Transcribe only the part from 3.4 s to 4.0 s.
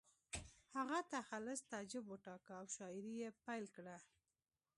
پیل کړه